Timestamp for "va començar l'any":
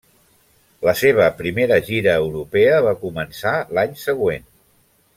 2.89-3.97